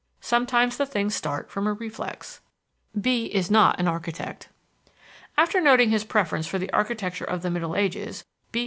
[0.19, 2.41] Sometimes the things start from a reflex...."
[2.95, 3.29] After
[5.37, 8.59] having noted his preference for the architecture of the Middle Ages, B......